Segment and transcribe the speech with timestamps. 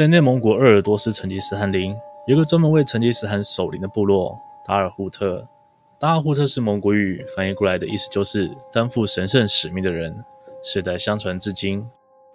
[0.00, 1.94] 在内蒙古鄂尔多斯成吉思汗陵，
[2.26, 4.34] 有个专门为成吉思汗守灵的部落——
[4.66, 5.46] 达尔扈特。
[5.98, 10.24] 达尔扈特是蒙古语翻译过来的意思，就是担负神圣使命的人，
[10.62, 11.86] 世代相传至今。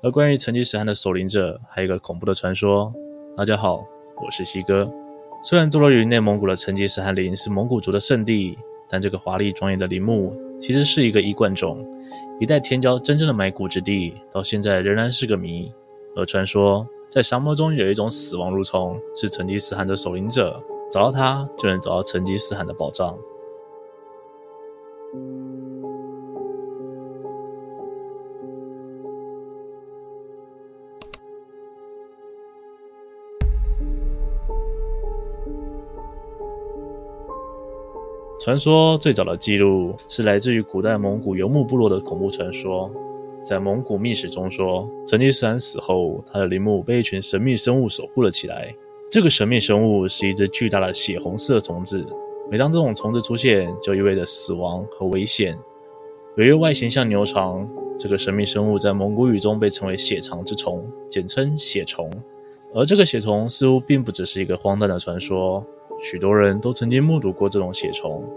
[0.04, 2.94] 而关于成吉思汗的守灵者，还有一个恐怖的传说。
[3.36, 3.84] 大家好，
[4.24, 4.88] 我是西哥。
[5.42, 8.56] 虽然坐落于内蒙古的成吉思汗陵是蒙古族的圣地，
[8.88, 11.84] 但这个华丽庄严的陵墓其实是一个衣冠冢，
[12.40, 15.74] 一代天骄真正的埋骨之地，到现在仍然是个谜。
[16.16, 23.18] 而传说，在沙漠中有一种死亡蠕虫，是成吉思汗的守灵者，找到它就能找到成吉思汗的宝藏。
[38.42, 42.92] 传说最早的记录是来自于古代蒙古游牧部落的恐怖传说。
[43.46, 48.74] 在蒙古秘史中说，成吉思汗死后，他的陵墓被一群神秘生物守护了起来。
[49.12, 52.04] 这个神秘生物是一只巨大的血红色虫子，
[52.50, 55.56] 每当这种虫子出现，就意味着死亡和危险。
[56.38, 62.10] 由于外形像牛肠，这个神秘生物在蒙古语中被称为“血肠之虫”，简称“血虫”。
[62.74, 65.64] 而这个血虫似乎并不只是一个荒诞的传说，
[66.04, 68.28] 许多人都曾经目睹过这种血虫。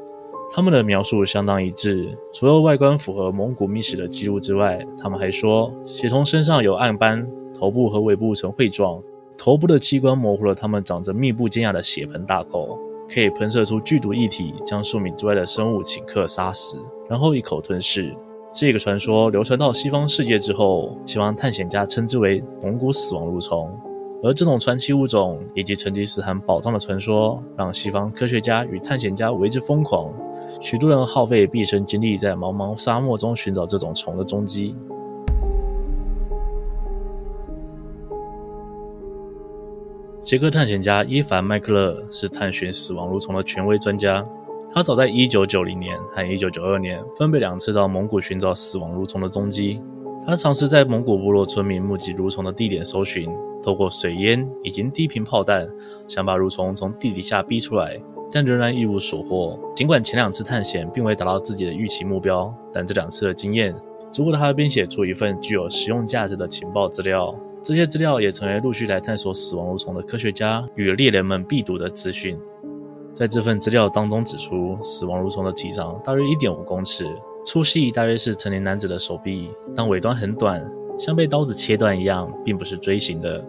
[0.50, 9.00] 他们的描述相当一致，除了外观符合蒙古秘史的记录之外，他们还说血虫身上有暗斑，头部和尾部呈喙状，
[9.36, 12.78] 头部的器官模糊了它们长着密布尖牙的血盆大口，
[13.12, 16.78] 可以喷射出剧毒液体，将数米之外的生物顷刻杀死，
[17.10, 18.16] 然后一口吞噬。
[18.54, 23.70] 这个传说流传到西方世界之后，西方探险家称之为蒙古死亡蠕虫，
[24.24, 30.10] 而这种传奇物种以及成吉思汗宝藏的传说，让西方科学家与探险家为之疯狂。
[30.60, 34.74] 许多人耗费毕生精力在茫茫沙漠中寻找这种虫的踪迹。
[40.20, 44.22] 捷克探险家伊凡麦克勒是探寻死亡蠕虫的权威专家。
[44.74, 49.80] 他早在1990年和1992年分别两次到蒙古寻找死亡蠕虫的踪迹。
[50.26, 53.26] 他尝试在蒙古部落村民目击蠕虫的地点搜寻，
[53.62, 55.66] 透过水烟以及低频炮弹，
[56.06, 57.98] 想把蠕虫从地底下逼出来。
[58.30, 59.58] 但仍然一无所获。
[59.74, 63.74] 尽管前两次探险并未达到自己的预期目标，但这两次的经验
[64.12, 67.34] 足够他编写出一份具有实用价值的情报资料。
[67.62, 72.38] 这些资料也成为陆续来探索死亡蠕虫的科学家与猎人们必读的资讯。
[73.12, 77.04] 在这份资料当中指出，死亡蠕虫的体长大约一点五公尺，
[77.44, 80.64] 粗细大约是成年男子的手臂，但尾端很短，
[80.98, 83.44] 像被刀子切断一样，并不是锥形的。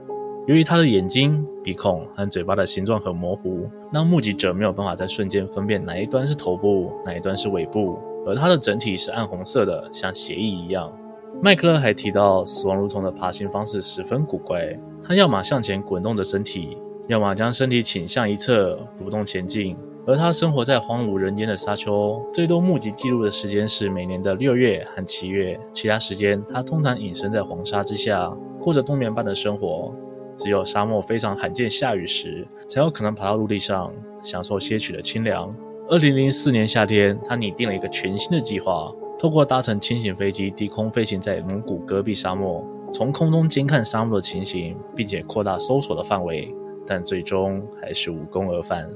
[0.49, 7.99] 由于他的眼睛、鼻孔和嘴巴的形状很模糊，让目击者没有办法在瞬间分辨哪一端是头部，哪一端是尾部。
[8.25, 10.91] 而它的整体是暗红色的，像血液一样。
[11.39, 19.77] 麦克勒还提到，死亡蠕虫的爬行方式十分古怪，它要么向前滚动着身体，要么将身体倾向一侧蠕动前进。
[20.07, 29.93] 而它生活在荒无人烟的沙丘，最多目击记录的时间是每年的六月和七月，其他时间它通常隐身在黄沙之下，过着冬眠般的生活。
[30.39, 33.91] 只有沙漠非常罕见下雨时，才有可能爬到陆地上，
[34.23, 35.53] 享受些许的清凉。
[35.89, 38.89] 二零零四年夏天，他拟定了一个全新的计划，
[39.19, 46.49] 透过搭乘轻型飞机低空飞行在蒙古戈壁沙漠，从空中监看沙漠的情形，并且扩大搜索的范围，
[46.87, 48.89] 但最终还是无功而返。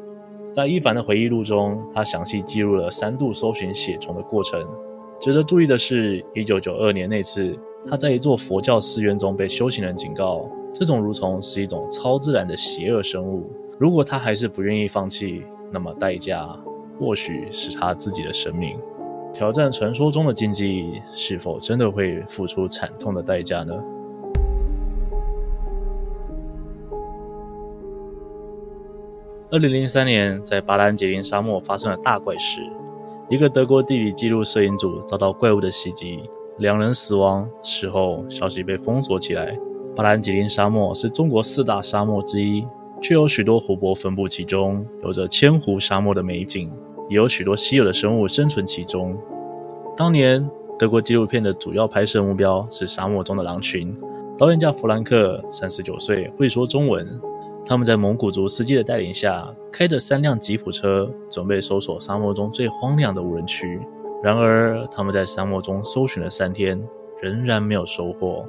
[0.54, 4.66] 在伊凡的回忆录中，他详细记录了三度搜寻血虫的过程。
[5.20, 7.54] 值得注意的是，一九九二年那次，
[7.86, 10.48] 他在一座佛教寺院中被修行人警告。
[10.74, 13.48] 这种蠕虫是一种超自然的邪恶生物。
[13.80, 16.50] 如果他还是不愿意放弃，那么代价
[17.00, 18.76] 或许是他自己的生命。
[19.34, 23.74] 挑战传说中的禁忌，是否真的会付出惨痛的代价呢？
[29.52, 32.62] 二零零三年，在巴兰杰林沙漠发生了大怪事，
[33.30, 36.24] 一个德国地理记录摄影组遭到怪物的袭击，
[36.58, 37.48] 两人死亡。
[37.62, 39.56] 事后，消息被封锁起来。
[39.96, 42.66] 巴兰吉林沙漠是中国四大沙漠之一，
[43.00, 46.72] 却有许多湖泊分布其中，有着千湖沙漠的美景，
[47.10, 49.16] 也有许多稀有的生物生存其中。
[49.96, 50.50] 当年，
[50.80, 53.96] 德国纪录片的主要拍摄目标是沙漠中的狼群。
[54.36, 57.08] 导演叫弗兰克，三十九岁，会说中文。
[57.64, 63.80] 他们在蒙古族司机的带领下，开着三辆吉普车，准备搜索沙漠中最荒凉的无人区。
[64.24, 66.82] 然而，他们在沙漠中搜寻了三天，
[67.22, 68.44] 仍然没有收获。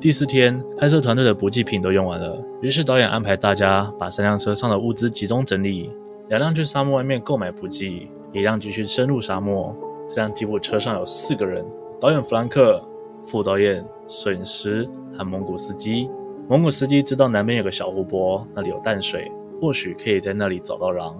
[0.00, 5.90] 第四天，拍摄团队的补给品都用完了，于是导演安排大家把三辆车上的物资集中整理，
[6.28, 9.76] 两辆去沙漠外面购买补给，一辆继续深入沙漠。
[10.08, 11.62] 这辆吉普车上有四个人：
[12.00, 12.82] 导演弗兰克、
[13.26, 14.88] 副导演、摄影师
[15.18, 16.08] 和蒙古司机。
[16.48, 19.30] 蒙古司机知道南边有个小湖泊，那里有淡水，
[19.60, 21.14] 或许可以在那里找到狼。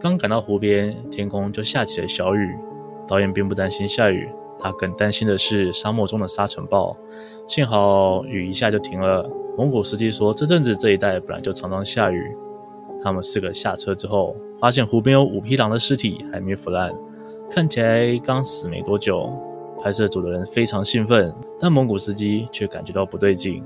[0.00, 2.56] 刚赶到湖边，天空就下起了小雨。
[3.06, 4.28] 导演并不担心下雨，
[4.58, 6.96] 他更担心的是沙漠中的沙尘暴。
[7.46, 9.28] 幸好雨一下就停了。
[9.58, 12.34] 蒙古司机说，这阵子这一带本来就常常下雨。
[13.04, 16.90] 他们四个下车之后，发现湖边有五匹狼的尸体还没腐烂，
[17.50, 19.30] 看起来刚死没多久。
[19.82, 23.62] 拍摄组的人非常兴奋，但蒙古司机却感觉到不对劲。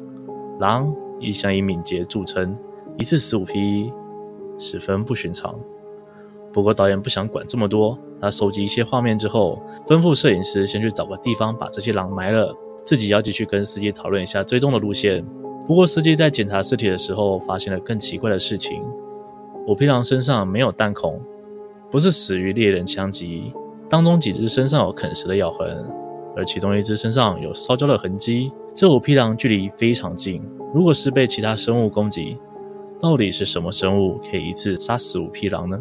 [0.59, 0.91] 狼
[1.21, 2.57] 一向以敏捷著称，
[2.99, 3.93] 一次死五匹，
[4.59, 5.55] 十分不寻常。
[6.57, 12.51] 不过导演不想管这么多，他收集一些画面之后，吩咐摄影师先去找个地方把这些狼埋了，
[12.83, 15.23] 自己要继续跟司机讨论一下追踪的路线。
[15.67, 18.83] 不过司机在检查尸体的时候，发现了更奇怪的事情。
[19.67, 21.21] 五匹狼身上没有弹孔，
[21.91, 23.53] 不是死于猎人枪击。
[23.91, 25.85] 当中几只身上有啃食的咬痕，
[26.35, 28.51] 而其中一只身上有烧焦的痕迹。
[28.75, 30.43] 这五匹狼距离非常近，
[30.75, 32.39] 如果是被其他生物攻击，
[32.99, 35.79] 到底是什么生物可以一次杀死五匹狼呢？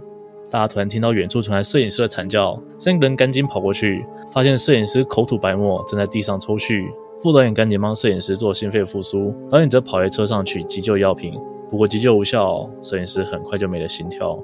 [0.50, 6.86] 大家突然听到远处传来摄影师的惨叫，三个人赶紧跑过去，发现摄影师口吐白沫，正在地上抽搐。
[7.22, 11.34] 副导演赶紧帮摄影师做心肺复苏，导演则跑回车上取急救药品。
[11.72, 14.40] 不过急救无效，摄影师很快就没了心跳。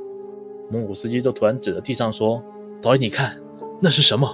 [0.70, 2.42] 蒙古司机就突然指着地上说
[2.82, 3.38] ：“导演，你看，
[3.80, 4.28] 那是什么？”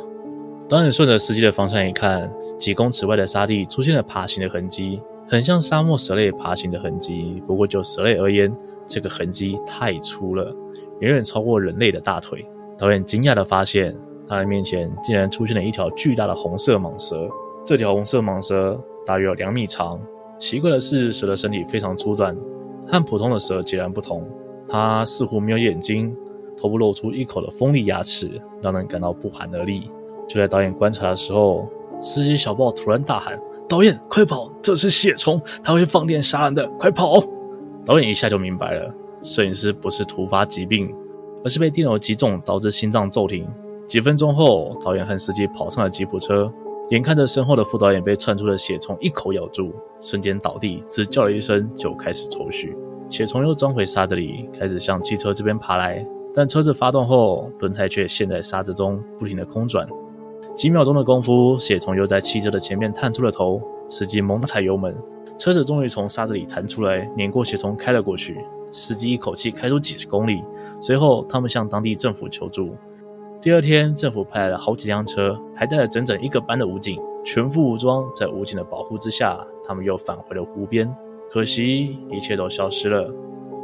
[0.70, 7.44] 导演顺着司机的方向一看，几公尺外的沙地出现了爬行的痕迹，很像沙漠蛇类爬行的痕迹。
[7.46, 8.56] 不过就蛇类而言，
[8.88, 10.56] 这个痕迹太粗了，
[11.00, 12.46] 远远超过人类的大腿。
[12.78, 13.96] 导演惊讶地发现，
[14.28, 17.28] 他的面前竟然出现了一条巨大的红色蟒蛇。
[17.66, 20.00] 这条红色蟒蛇大约有两米长。
[20.40, 22.38] 奇怪的是，蛇的身体非常粗短。
[22.88, 24.26] 和普通的蛇截然不同，
[24.70, 26.16] 它似乎没有眼睛，
[26.56, 29.92] 头部露出一口的锋利牙齿，让人感到不寒而栗。
[30.28, 31.68] 就在导演观察的时候，
[32.02, 34.50] 司机小豹突然大喊：“导演，快跑！
[34.62, 37.22] 这是血虫，它会放电杀人的，快跑！”
[37.84, 38.94] 导演一下就明白了，
[39.24, 40.94] 摄影师不是突发疾病，
[41.44, 43.48] 而是被电流击中导致心脏骤停。
[43.88, 46.52] 几分钟后，导演和司机跑上了吉普车。
[46.90, 52.74] 眼看着身后的副导演被窜出的血虫一口咬住，瞬间倒地，只叫了一声就开始抽搐。
[53.10, 59.86] 血虫又钻回沙子里，开始向汽车这边爬来，但车子发动后，轮胎却陷在沙子中，不停地空转。
[60.56, 64.96] 几秒钟的功夫，血虫又在汽车的前面探出了头，司机猛踩油门，
[65.38, 68.38] 车子终于从沙子里弹出来，碾过血虫开了过去。
[68.72, 70.44] 司机一口气开出几十公里，
[70.82, 72.76] 随后他们向当地政府求助。
[73.42, 78.04] 第二天，政府派来了好几辆车，还带了整整一个班的武警，全副武装。
[78.16, 80.94] 在武警的保护之下，他们又返回了湖边。
[81.32, 83.14] 可惜，一切都消失了。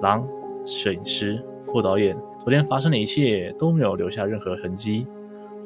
[0.02, 0.26] 狼、
[0.66, 5.08] 摄影师、副导演，昨天发生的一切都没有留下任何痕迹。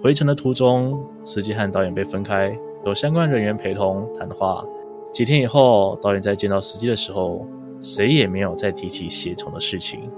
[0.01, 4.63] 回程的途中，司机和导演被分开，有相关人员陪同谈话。
[5.11, 7.45] 几天以后，导演在见到司机的时候，
[7.81, 10.09] 谁也没有再提起血虫的事情。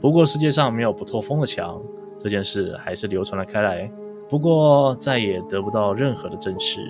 [0.00, 1.80] 不过，世界上没有不透风的墙。
[2.20, 3.90] 这件事还是流传了开来，
[4.28, 6.80] 不过再也得不到任何的证实。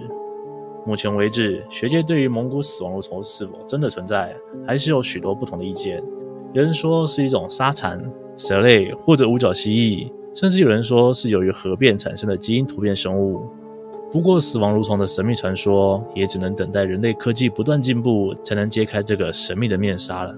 [0.86, 4.34] 目前为止，学界对于蒙古死亡蠕虫是否真的存在，
[4.66, 6.02] 还是有许多不同的意见。
[6.54, 8.02] 有人说是一种沙蚕、
[8.38, 13.46] 蛇类或者五角蜥蜴，甚至有人说是由于核变产生的基因突变生物。
[14.10, 20.34] 不过，死亡蠕虫的神秘传说也只能等待人类科技不断进步，才能揭开这个神秘的面纱了。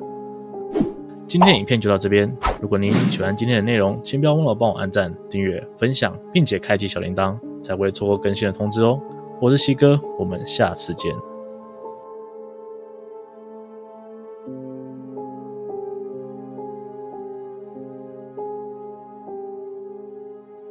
[1.25, 2.29] 今天影片就到这边。
[2.61, 9.01] 如果您喜欢今天的内容，请不要忘了帮我按赞、订阅、分享，并且开启小铃铛，才不会错过更新的通知哦。
[9.41, 11.30] 我是西哥，我们下次见。